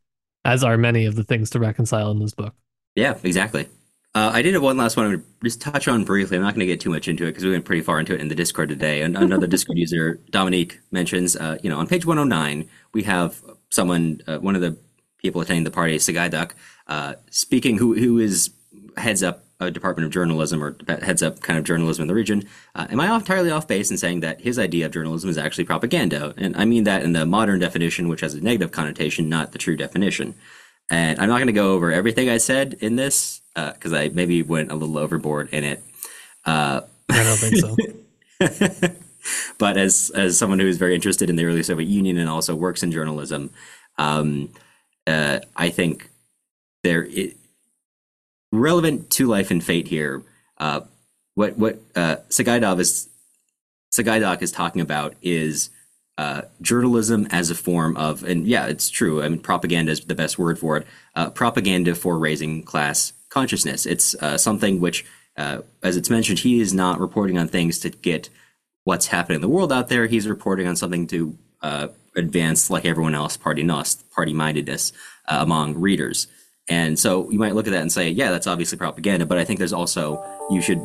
as 0.44 0.64
are 0.64 0.78
many 0.78 1.06
of 1.06 1.16
the 1.16 1.24
things 1.24 1.50
to 1.52 1.60
reconcile 1.60 2.12
in 2.12 2.20
this 2.20 2.34
book. 2.34 2.54
Yeah, 2.96 3.18
exactly. 3.24 3.68
Uh, 4.16 4.32
I 4.34 4.42
did 4.42 4.54
have 4.54 4.64
one 4.64 4.78
last 4.78 4.96
one 4.96 5.06
I 5.06 5.10
would 5.10 5.26
just 5.44 5.60
touch 5.60 5.90
on 5.90 6.06
briefly. 6.06 6.38
I'm 6.38 6.44
not 6.44 6.54
going 6.54 6.62
to 6.62 6.66
get 6.66 6.80
too 6.80 6.90
much 6.90 7.10
into 7.10 7.26
it 7.26 7.32
because 7.32 7.44
we 7.44 7.52
went 7.52 7.66
pretty 7.66 7.82
far 7.82 8.00
into 8.00 8.14
it 8.14 8.22
in 8.22 8.30
the 8.30 8.36
Discord 8.36 8.70
today. 8.70 9.02
And 9.02 9.18
another 9.18 9.46
Discord 9.46 9.78
user, 9.78 10.22
Dominique, 10.30 10.80
mentions, 10.90 11.36
uh, 11.36 11.58
you 11.62 11.70
know, 11.70 11.78
on 11.78 11.86
page 11.86 12.06
109, 12.06 12.70
we 12.94 13.04
have 13.04 13.44
someone, 13.72 14.22
uh, 14.26 14.38
one 14.38 14.56
of 14.56 14.62
the 14.62 14.78
people 15.18 15.42
attending 15.42 15.66
the 15.66 15.72
party, 15.72 15.98
Sagaidak, 15.98 16.52
uh, 16.88 17.16
speaking, 17.30 17.78
who 17.78 17.94
who 17.94 18.18
is 18.18 18.52
heads 18.96 19.22
up 19.22 19.44
a 19.60 19.70
department 19.70 20.06
of 20.06 20.14
journalism 20.14 20.64
or 20.64 20.78
heads 20.88 21.22
up 21.22 21.42
kind 21.42 21.60
of 21.60 21.66
journalism 21.66 22.04
in 22.04 22.08
the 22.08 22.16
region. 22.16 22.44
Uh, 22.74 22.88
am 22.90 23.02
I 23.02 23.14
entirely 23.14 23.52
off 23.52 23.68
base 23.68 23.92
in 23.92 23.98
saying 23.98 24.22
that 24.22 24.40
his 24.40 24.58
idea 24.58 24.86
of 24.86 24.94
journalism 24.94 25.30
is 25.30 25.38
actually 25.38 25.66
propaganda? 25.66 26.34
And 26.38 26.56
I 26.56 26.64
mean 26.64 26.86
that 26.86 27.04
in 27.04 27.12
the 27.12 27.26
modern 27.26 27.60
definition, 27.60 28.08
which 28.08 28.22
has 28.22 28.34
a 28.34 28.42
negative 28.42 28.72
connotation, 28.72 29.28
not 29.28 29.52
the 29.52 29.58
true 29.58 29.76
definition. 29.76 30.36
And 30.90 31.20
I'm 31.20 31.30
not 31.30 31.38
going 31.38 31.48
to 31.48 31.54
go 31.54 31.74
over 31.74 31.92
everything 31.92 32.30
I 32.30 32.38
said 32.38 32.76
in 32.80 32.96
this 32.96 33.42
because 33.56 33.94
I 33.94 34.10
maybe 34.10 34.44
went 34.44 34.72
a 34.72 34.76
little 34.76 34.98
overboard 34.98 35.50
in 35.52 35.64
it. 35.64 35.84
Uh, 36.46 36.82
I 37.10 37.24
don't 37.24 37.38
think 37.38 37.58
so. 37.58 38.96
but 39.58 39.78
as 39.78 40.12
as 40.14 40.38
someone 40.38 40.60
who 40.60 40.68
is 40.68 40.78
very 40.78 40.94
interested 40.94 41.30
in 41.30 41.36
the 41.36 41.46
early 41.46 41.64
Soviet 41.64 41.88
Union 41.88 42.18
and 42.18 42.30
also 42.30 42.56
works 42.56 42.84
in 42.84 42.92
journalism, 42.92 43.50
um, 43.98 44.50
uh, 45.08 45.40
I 45.56 45.70
think 45.70 46.10
there 46.84 47.06
it, 47.06 47.38
relevant 48.52 49.10
to 49.12 49.28
life 49.28 49.52
and 49.52 49.64
fate 49.64 49.88
here. 49.88 50.24
Uh, 50.58 50.82
what 51.34 51.58
what 51.58 51.80
uh, 51.96 52.18
Sagaidov 52.30 52.80
is 52.80 53.10
Sagaidak 53.92 54.42
is 54.42 54.52
talking 54.52 54.82
about 54.82 55.16
is 55.22 55.70
uh, 56.18 56.44
journalism 56.62 57.28
as 57.32 57.50
a 57.50 57.56
form 57.56 57.98
of, 57.98 58.24
and 58.24 58.48
yeah, 58.48 58.68
it's 58.68 58.90
true. 58.90 59.22
I 59.22 59.30
mean, 59.30 59.40
propaganda 59.40 59.92
is 59.92 60.02
the 60.02 60.16
best 60.16 60.40
word 60.40 60.58
for 60.58 60.78
it. 60.78 60.88
Uh, 61.16 61.30
propaganda 61.30 61.96
for 61.96 62.18
raising 62.18 62.64
class 62.64 63.14
consciousness. 63.30 63.86
It's 63.86 64.16
uh, 64.16 64.38
something 64.38 64.80
which 64.80 65.06
uh, 65.38 65.62
as 65.84 65.98
it's 65.98 66.10
mentioned, 66.10 66.40
he 66.40 66.60
is 66.60 66.74
not 66.74 67.00
reporting 67.00 67.38
on 67.38 67.48
things 67.48 67.80
to 67.80 67.90
get 67.90 68.30
what's 68.84 69.08
happening 69.08 69.38
in 69.38 69.42
the 69.42 69.50
world 69.50 69.74
out 69.74 69.90
there. 69.90 70.06
He's 70.08 70.28
reporting 70.28 70.68
on 70.68 70.76
something 70.76 71.08
to 71.08 71.38
uh, 71.62 71.88
advance, 72.16 72.70
like 72.70 72.86
everyone 72.86 73.16
else, 73.16 73.36
party 73.36 73.68
party 73.68 74.34
mindedness 74.34 74.94
uh, 75.28 75.40
among 75.42 75.76
readers. 75.76 76.28
And 76.68 76.98
so 76.98 77.30
you 77.30 77.38
might 77.38 77.54
look 77.54 77.68
at 77.68 77.72
that 77.72 77.82
and 77.82 77.92
say, 77.92 78.10
yeah, 78.10 78.32
that's 78.32 78.48
obviously 78.48 78.78
propaganda. 78.78 79.26
But 79.26 79.38
I 79.38 79.46
think 79.46 79.60
there's 79.60 79.74
also 79.74 80.24
you 80.50 80.62
should 80.62 80.82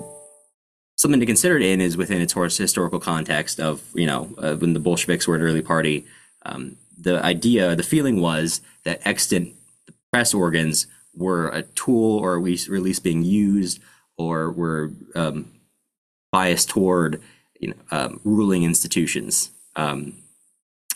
something 1.00 1.20
to 1.20 1.24
consider 1.24 1.56
it 1.56 1.62
in 1.62 1.80
is 1.80 1.96
within 1.96 2.20
its 2.20 2.34
historical 2.58 3.00
context 3.00 3.58
of 3.58 3.82
you 3.94 4.06
know 4.06 4.28
uh, 4.36 4.54
when 4.56 4.74
the 4.74 4.80
Bolsheviks 4.80 5.26
were 5.26 5.36
an 5.36 5.42
early 5.42 5.62
party. 5.62 6.04
Um, 6.44 6.76
the 6.98 7.24
idea, 7.24 7.74
the 7.74 7.82
feeling 7.82 8.20
was 8.20 8.60
that 8.84 9.00
extant 9.06 9.54
press 10.12 10.34
organs 10.34 10.86
were 11.14 11.48
a 11.48 11.62
tool, 11.62 12.18
or 12.18 12.36
at 12.36 12.42
least 12.42 12.68
least 12.68 13.02
being 13.02 13.24
used, 13.24 13.80
or 14.18 14.50
were 14.50 14.92
um, 15.14 15.50
biased 16.32 16.68
toward 16.68 17.22
you 17.58 17.68
know 17.68 17.76
um, 17.90 18.20
ruling 18.22 18.62
institutions 18.64 19.50
um, 19.76 20.12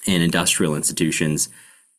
and 0.07 0.23
industrial 0.23 0.77
institutions. 0.77 1.49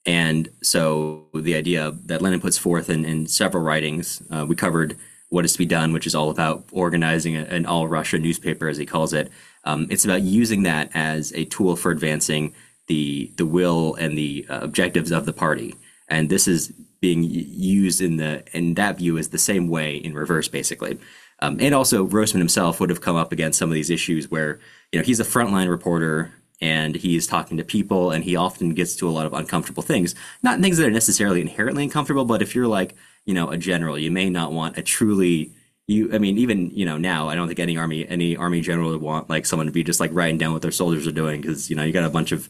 And 0.05 0.49
so 0.61 1.25
the 1.33 1.55
idea 1.55 1.91
that 2.05 2.21
Lenin 2.21 2.39
puts 2.39 2.59
forth 2.59 2.91
in, 2.91 3.03
in 3.03 3.25
several 3.25 3.63
writings, 3.63 4.21
uh, 4.29 4.45
we 4.47 4.55
covered 4.55 4.95
what 5.35 5.43
is 5.43 5.51
to 5.51 5.59
be 5.59 5.65
done, 5.65 5.91
which 5.91 6.07
is 6.07 6.15
all 6.15 6.29
about 6.29 6.63
organizing 6.71 7.35
an 7.35 7.65
all 7.65 7.89
Russia 7.89 8.17
newspaper, 8.17 8.69
as 8.69 8.77
he 8.77 8.85
calls 8.85 9.11
it. 9.11 9.29
Um, 9.65 9.85
it's 9.89 10.05
about 10.05 10.21
using 10.21 10.63
that 10.63 10.89
as 10.93 11.33
a 11.33 11.43
tool 11.43 11.75
for 11.75 11.91
advancing 11.91 12.53
the 12.87 13.31
the 13.35 13.45
will 13.45 13.95
and 13.95 14.17
the 14.17 14.45
uh, 14.49 14.61
objectives 14.61 15.11
of 15.11 15.25
the 15.25 15.33
party. 15.33 15.75
And 16.07 16.29
this 16.29 16.47
is 16.47 16.69
being 17.01 17.23
used 17.23 17.99
in 17.99 18.15
the 18.15 18.43
in 18.53 18.75
that 18.75 18.97
view 18.97 19.17
is 19.17 19.29
the 19.29 19.37
same 19.37 19.67
way 19.67 19.97
in 19.97 20.13
reverse, 20.13 20.47
basically. 20.47 20.99
Um, 21.39 21.57
and 21.59 21.75
also, 21.75 22.05
Grossman 22.05 22.39
himself 22.39 22.79
would 22.79 22.89
have 22.89 23.01
come 23.01 23.17
up 23.17 23.33
against 23.33 23.59
some 23.59 23.69
of 23.69 23.75
these 23.75 23.89
issues 23.89 24.31
where 24.31 24.59
you 24.93 24.99
know 24.99 25.05
he's 25.05 25.19
a 25.19 25.25
frontline 25.25 25.69
reporter 25.69 26.31
and 26.61 26.95
he's 26.95 27.27
talking 27.27 27.57
to 27.57 27.65
people 27.65 28.11
and 28.11 28.23
he 28.23 28.37
often 28.37 28.73
gets 28.73 28.95
to 28.95 29.09
a 29.09 29.11
lot 29.11 29.25
of 29.25 29.33
uncomfortable 29.33 29.83
things 29.83 30.15
not 30.41 30.61
things 30.61 30.77
that 30.77 30.87
are 30.87 30.91
necessarily 30.91 31.41
inherently 31.41 31.83
uncomfortable 31.83 32.23
but 32.23 32.41
if 32.41 32.55
you're 32.55 32.65
like 32.65 32.95
you 33.25 33.33
know 33.33 33.49
a 33.49 33.57
general 33.57 33.97
you 33.97 34.11
may 34.11 34.29
not 34.29 34.51
want 34.51 34.77
a 34.77 34.81
truly 34.81 35.51
you 35.87 36.13
i 36.13 36.17
mean 36.17 36.37
even 36.37 36.69
you 36.71 36.85
know 36.85 36.97
now 36.97 37.29
i 37.29 37.35
don't 37.35 37.47
think 37.47 37.59
any 37.59 37.77
army 37.77 38.07
any 38.07 38.35
army 38.35 38.61
general 38.61 38.91
would 38.91 39.01
want 39.01 39.29
like 39.29 39.45
someone 39.45 39.65
to 39.65 39.71
be 39.71 39.83
just 39.83 39.99
like 39.99 40.11
writing 40.13 40.37
down 40.37 40.53
what 40.53 40.61
their 40.61 40.71
soldiers 40.71 41.07
are 41.07 41.11
doing 41.11 41.41
because 41.41 41.69
you 41.69 41.75
know 41.75 41.83
you 41.83 41.93
got 41.93 42.03
a 42.03 42.09
bunch 42.09 42.31
of 42.31 42.49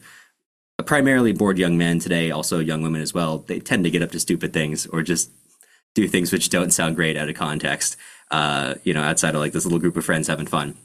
primarily 0.84 1.32
bored 1.32 1.58
young 1.58 1.76
men 1.76 1.98
today 1.98 2.30
also 2.30 2.58
young 2.58 2.82
women 2.82 3.00
as 3.00 3.14
well 3.14 3.38
they 3.38 3.58
tend 3.58 3.84
to 3.84 3.90
get 3.90 4.02
up 4.02 4.10
to 4.10 4.20
stupid 4.20 4.52
things 4.52 4.86
or 4.86 5.02
just 5.02 5.30
do 5.94 6.06
things 6.06 6.32
which 6.32 6.50
don't 6.50 6.70
sound 6.72 6.94
great 6.94 7.16
out 7.16 7.28
of 7.28 7.34
context 7.34 7.96
uh, 8.30 8.74
you 8.84 8.92
know 8.92 9.02
outside 9.02 9.34
of 9.34 9.40
like 9.40 9.52
this 9.52 9.64
little 9.64 9.78
group 9.78 9.96
of 9.96 10.04
friends 10.04 10.28
having 10.28 10.46
fun 10.46 10.76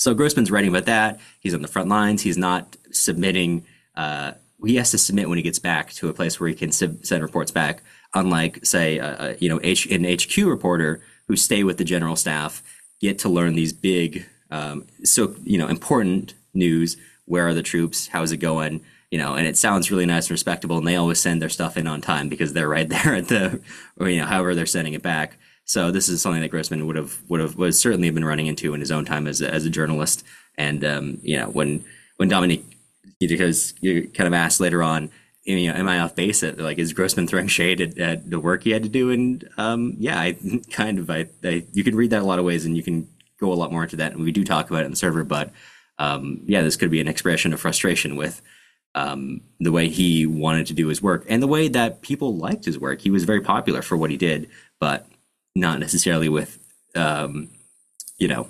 so 0.00 0.14
Grossman's 0.14 0.50
writing 0.50 0.70
about 0.70 0.86
that. 0.86 1.20
He's 1.40 1.52
on 1.52 1.60
the 1.60 1.68
front 1.68 1.90
lines. 1.90 2.22
He's 2.22 2.38
not 2.38 2.76
submitting. 2.90 3.66
Uh, 3.94 4.32
he 4.64 4.76
has 4.76 4.90
to 4.92 4.98
submit 4.98 5.28
when 5.28 5.36
he 5.36 5.42
gets 5.42 5.58
back 5.58 5.92
to 5.94 6.08
a 6.08 6.14
place 6.14 6.40
where 6.40 6.48
he 6.48 6.54
can 6.54 6.72
sub- 6.72 7.04
send 7.04 7.22
reports 7.22 7.50
back. 7.50 7.82
Unlike, 8.14 8.66
say, 8.66 8.98
uh, 8.98 9.34
you 9.38 9.48
know, 9.48 9.60
H- 9.62 9.86
an 9.86 10.04
HQ 10.04 10.36
reporter 10.38 11.00
who 11.28 11.36
stay 11.36 11.62
with 11.62 11.78
the 11.78 11.84
general 11.84 12.16
staff, 12.16 12.62
get 13.00 13.18
to 13.20 13.28
learn 13.28 13.54
these 13.54 13.72
big, 13.72 14.26
um, 14.50 14.86
so 15.04 15.36
you 15.44 15.58
know, 15.58 15.68
important 15.68 16.34
news. 16.52 16.96
Where 17.26 17.46
are 17.46 17.54
the 17.54 17.62
troops? 17.62 18.08
How's 18.08 18.32
it 18.32 18.38
going? 18.38 18.80
You 19.10 19.18
know, 19.18 19.34
and 19.34 19.46
it 19.46 19.56
sounds 19.56 19.90
really 19.90 20.06
nice 20.06 20.26
and 20.26 20.32
respectable, 20.32 20.78
and 20.78 20.86
they 20.86 20.96
always 20.96 21.20
send 21.20 21.40
their 21.40 21.48
stuff 21.48 21.76
in 21.76 21.86
on 21.86 22.00
time 22.00 22.28
because 22.28 22.52
they're 22.52 22.68
right 22.68 22.88
there 22.88 23.14
at 23.14 23.28
the, 23.28 23.60
or 23.98 24.08
you 24.08 24.20
know, 24.20 24.26
however 24.26 24.54
they're 24.54 24.66
sending 24.66 24.94
it 24.94 25.02
back. 25.02 25.38
So 25.64 25.92
this 25.92 26.08
is 26.08 26.20
something 26.20 26.42
that 26.42 26.50
Grossman 26.50 26.86
would 26.88 26.96
have 26.96 27.20
would 27.28 27.38
have 27.38 27.56
was 27.56 27.78
certainly 27.78 28.10
been 28.10 28.24
running 28.24 28.48
into 28.48 28.74
in 28.74 28.80
his 28.80 28.90
own 28.90 29.04
time 29.04 29.28
as 29.28 29.40
a, 29.40 29.52
as 29.54 29.64
a 29.64 29.70
journalist. 29.70 30.24
And 30.58 30.84
um, 30.84 31.18
you 31.22 31.36
know 31.36 31.46
when 31.46 31.84
when 32.16 32.28
Dominique 32.28 32.64
because 33.20 33.74
you 33.80 34.08
kind 34.08 34.26
of 34.26 34.34
asked 34.34 34.60
later 34.60 34.82
on, 34.82 35.10
you 35.44 35.72
know, 35.72 35.78
am 35.78 35.88
I 35.88 36.00
off 36.00 36.14
base? 36.14 36.42
At, 36.42 36.58
like, 36.58 36.78
is 36.78 36.92
Grossman 36.92 37.26
throwing 37.26 37.48
shade 37.48 37.80
at, 37.80 37.98
at, 37.98 38.30
the 38.30 38.40
work 38.40 38.64
he 38.64 38.70
had 38.70 38.82
to 38.82 38.88
do? 38.88 39.10
And 39.10 39.48
um, 39.56 39.94
yeah, 39.98 40.20
I 40.20 40.36
kind 40.70 40.98
of 40.98 41.10
I, 41.10 41.28
I, 41.44 41.64
you 41.72 41.84
can 41.84 41.96
read 41.96 42.10
that 42.10 42.22
a 42.22 42.26
lot 42.26 42.38
of 42.38 42.44
ways, 42.44 42.64
and 42.64 42.76
you 42.76 42.82
can 42.82 43.08
go 43.38 43.52
a 43.52 43.54
lot 43.54 43.72
more 43.72 43.84
into 43.84 43.96
that. 43.96 44.12
And 44.12 44.22
we 44.22 44.32
do 44.32 44.44
talk 44.44 44.70
about 44.70 44.82
it 44.82 44.86
in 44.86 44.90
the 44.90 44.96
server, 44.96 45.24
but 45.24 45.50
um, 45.98 46.42
yeah, 46.46 46.62
this 46.62 46.76
could 46.76 46.90
be 46.90 47.00
an 47.00 47.08
expression 47.08 47.52
of 47.52 47.60
frustration 47.60 48.16
with 48.16 48.42
um, 48.94 49.40
the 49.60 49.72
way 49.72 49.88
he 49.88 50.26
wanted 50.26 50.66
to 50.66 50.74
do 50.74 50.88
his 50.88 51.02
work 51.02 51.24
and 51.28 51.42
the 51.42 51.46
way 51.46 51.68
that 51.68 52.02
people 52.02 52.36
liked 52.36 52.64
his 52.64 52.78
work. 52.78 53.00
He 53.00 53.10
was 53.10 53.24
very 53.24 53.40
popular 53.40 53.82
for 53.82 53.96
what 53.96 54.10
he 54.10 54.16
did, 54.16 54.48
but 54.80 55.06
not 55.54 55.78
necessarily 55.78 56.28
with 56.28 56.58
um, 56.96 57.48
you 58.18 58.28
know 58.28 58.48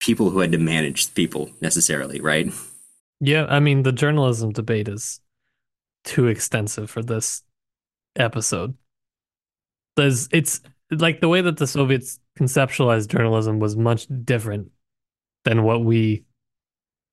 people 0.00 0.30
who 0.30 0.40
had 0.40 0.52
to 0.52 0.58
manage 0.58 1.12
people 1.14 1.50
necessarily, 1.60 2.20
right? 2.20 2.52
Yeah, 3.20 3.46
I 3.48 3.60
mean 3.60 3.82
the 3.82 3.92
journalism 3.92 4.52
debate 4.52 4.88
is 4.88 5.20
too 6.04 6.26
extensive 6.26 6.90
for 6.90 7.02
this 7.02 7.42
episode. 8.16 8.76
There's 9.96 10.28
it's 10.32 10.60
like 10.90 11.20
the 11.20 11.28
way 11.28 11.40
that 11.40 11.56
the 11.56 11.66
Soviets 11.66 12.18
conceptualized 12.38 13.08
journalism 13.08 13.58
was 13.58 13.76
much 13.76 14.06
different 14.24 14.70
than 15.44 15.64
what 15.64 15.84
we 15.84 16.24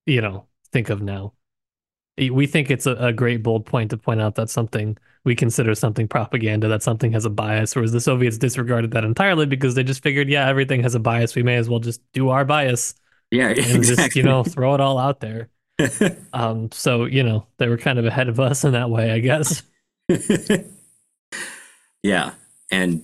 you 0.05 0.21
know 0.21 0.47
think 0.71 0.89
of 0.89 1.01
now 1.01 1.33
we 2.27 2.47
think 2.47 2.69
it's 2.69 2.85
a, 2.85 2.95
a, 2.95 3.13
great 3.13 3.41
bold 3.41 3.65
point 3.65 3.91
to 3.91 3.97
point 3.97 4.19
out 4.19 4.35
that 4.35 4.49
something 4.49 4.97
we 5.23 5.35
consider 5.35 5.73
something 5.73 6.07
propaganda, 6.07 6.67
that 6.67 6.83
something 6.83 7.13
has 7.13 7.23
a 7.23 7.29
bias, 7.29 7.75
whereas 7.75 7.93
the 7.93 8.01
Soviets 8.01 8.37
disregarded 8.37 8.91
that 8.91 9.05
entirely 9.05 9.45
because 9.45 9.75
they 9.75 9.83
just 9.83 10.03
figured, 10.03 10.27
yeah, 10.27 10.47
everything 10.47 10.83
has 10.83 10.95
a 10.95 10.99
bias. 10.99 11.35
We 11.35 11.43
may 11.43 11.55
as 11.55 11.69
well 11.69 11.79
just 11.79 12.01
do 12.11 12.29
our 12.29 12.43
bias. 12.43 12.95
Yeah, 13.31 13.49
and 13.57 13.83
just, 13.83 14.15
you 14.15 14.23
know, 14.23 14.43
throw 14.43 14.73
it 14.73 14.81
all 14.81 14.97
out 14.97 15.21
there. 15.21 15.49
um, 16.33 16.71
so, 16.71 17.05
you 17.05 17.23
know, 17.23 17.45
they 17.57 17.67
were 17.67 17.77
kind 17.77 17.99
of 17.99 18.05
ahead 18.05 18.29
of 18.29 18.39
us 18.39 18.63
in 18.63 18.73
that 18.73 18.89
way, 18.89 19.11
I 19.11 19.19
guess. 19.19 19.63
yeah. 22.03 22.31
And 22.71 23.03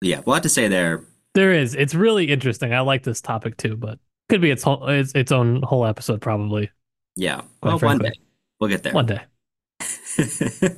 yeah, 0.00 0.20
a 0.24 0.28
lot 0.28 0.42
to 0.44 0.48
say 0.48 0.68
there. 0.68 1.04
There 1.34 1.52
is. 1.52 1.74
It's 1.74 1.94
really 1.94 2.26
interesting. 2.26 2.72
I 2.72 2.80
like 2.80 3.02
this 3.02 3.20
topic 3.20 3.56
too, 3.56 3.76
but 3.76 3.98
could 4.28 4.40
be 4.40 4.50
its 4.50 4.62
whole 4.62 4.88
its, 4.88 5.12
its 5.12 5.32
own 5.32 5.62
whole 5.62 5.84
episode 5.84 6.20
probably. 6.20 6.70
Yeah. 7.16 7.42
Well, 7.62 7.78
one 7.78 7.98
day 7.98 8.12
we'll 8.60 8.70
get 8.70 8.82
there. 8.82 8.92
One 8.92 9.06
day. 9.06 9.20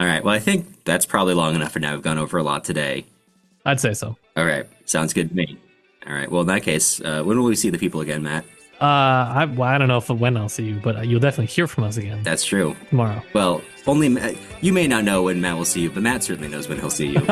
All 0.00 0.06
right. 0.06 0.22
Well, 0.22 0.34
I 0.34 0.38
think 0.38 0.84
that's 0.84 1.06
probably 1.06 1.34
long 1.34 1.54
enough 1.54 1.72
for 1.72 1.80
now. 1.80 1.94
We've 1.94 2.02
gone 2.02 2.18
over 2.18 2.38
a 2.38 2.42
lot 2.42 2.64
today. 2.64 3.04
I'd 3.64 3.80
say 3.80 3.94
so. 3.94 4.16
All 4.36 4.44
right. 4.44 4.66
Sounds 4.84 5.12
good 5.12 5.30
to 5.30 5.34
me. 5.34 5.58
All 6.06 6.12
right. 6.12 6.30
Well, 6.30 6.42
in 6.42 6.46
that 6.48 6.62
case, 6.62 7.00
uh, 7.00 7.22
when 7.22 7.38
will 7.38 7.46
we 7.46 7.56
see 7.56 7.70
the 7.70 7.78
people 7.78 8.00
again, 8.00 8.22
Matt? 8.22 8.44
Uh, 8.80 8.84
I, 8.84 9.44
well, 9.46 9.68
I 9.68 9.76
don't 9.76 9.88
know 9.88 9.98
if 9.98 10.08
when 10.08 10.36
I'll 10.36 10.48
see 10.48 10.64
you, 10.64 10.76
but 10.76 11.04
you'll 11.06 11.18
definitely 11.20 11.46
hear 11.46 11.66
from 11.66 11.82
us 11.84 11.96
again. 11.96 12.22
That's 12.22 12.44
true. 12.44 12.76
Tomorrow. 12.90 13.22
Well, 13.32 13.60
only 13.86 14.36
you 14.60 14.72
may 14.72 14.86
not 14.86 15.02
know 15.04 15.24
when 15.24 15.40
Matt 15.40 15.56
will 15.56 15.64
see 15.64 15.80
you, 15.80 15.90
but 15.90 16.02
Matt 16.02 16.22
certainly 16.22 16.48
knows 16.48 16.68
when 16.68 16.78
he'll 16.78 16.90
see 16.90 17.08
you. 17.08 17.20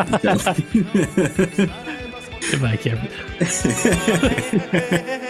Goodbye, 2.50 2.76
Kevin. 2.78 3.08